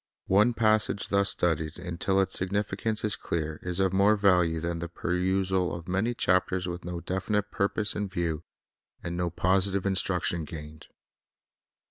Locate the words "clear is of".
3.15-3.93